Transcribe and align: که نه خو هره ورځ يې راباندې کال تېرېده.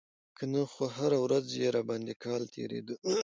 که 0.37 0.43
نه 0.53 0.61
خو 0.73 0.83
هره 0.97 1.17
ورځ 1.25 1.45
يې 1.61 1.67
راباندې 1.75 2.13
کال 2.23 2.41
تېرېده. 2.53 2.95